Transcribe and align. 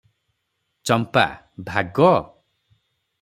ଚମ୍ପା- 0.89 1.25
ଭାଗ? 1.69 2.09